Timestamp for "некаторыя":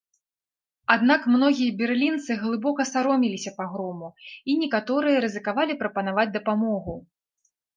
4.65-5.17